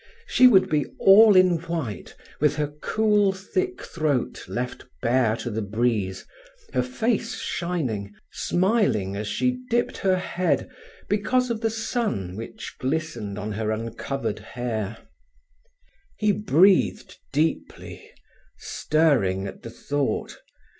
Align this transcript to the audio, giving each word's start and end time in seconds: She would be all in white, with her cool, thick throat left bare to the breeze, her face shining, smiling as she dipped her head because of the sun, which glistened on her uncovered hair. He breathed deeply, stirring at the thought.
She 0.25 0.47
would 0.47 0.67
be 0.67 0.85
all 0.97 1.35
in 1.35 1.59
white, 1.59 2.15
with 2.39 2.55
her 2.55 2.69
cool, 2.81 3.31
thick 3.33 3.83
throat 3.83 4.43
left 4.47 4.87
bare 4.99 5.35
to 5.37 5.51
the 5.51 5.61
breeze, 5.61 6.25
her 6.73 6.81
face 6.81 7.35
shining, 7.35 8.15
smiling 8.31 9.15
as 9.15 9.27
she 9.27 9.59
dipped 9.69 9.97
her 9.97 10.15
head 10.17 10.71
because 11.07 11.51
of 11.51 11.61
the 11.61 11.69
sun, 11.69 12.35
which 12.35 12.77
glistened 12.79 13.37
on 13.37 13.51
her 13.51 13.69
uncovered 13.69 14.39
hair. 14.39 14.97
He 16.17 16.31
breathed 16.31 17.19
deeply, 17.31 18.09
stirring 18.57 19.45
at 19.45 19.61
the 19.61 19.69
thought. 19.69 20.39